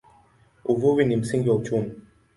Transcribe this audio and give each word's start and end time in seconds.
Uvuvi 0.65 1.05
ni 1.05 1.15
msingi 1.15 1.49
wa 1.49 1.55
uchumi. 1.55 1.91